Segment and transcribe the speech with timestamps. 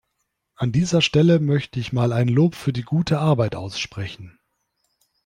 [0.55, 4.39] An dieser Stelle möchte ich mal ein Lob für die gute Arbeit aussprechen.